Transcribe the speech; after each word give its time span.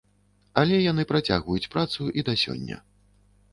Але 0.61 0.79
яны 0.91 1.05
працягваюць 1.11 1.71
працу 1.77 2.09
і 2.21 2.27
да 2.33 2.37
сёння. 2.47 2.83